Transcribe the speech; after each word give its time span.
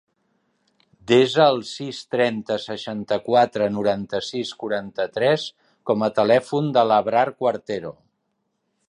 Desa 1.11 1.43
el 1.55 1.59
sis, 1.71 1.99
trenta, 2.15 2.57
seixanta-quatre, 2.63 3.67
noranta-sis, 3.77 4.55
quaranta-tres 4.63 5.45
com 5.91 6.07
a 6.09 6.13
telèfon 6.21 6.73
de 6.79 6.89
l'Abrar 6.93 7.27
Cuartero. 7.43 7.95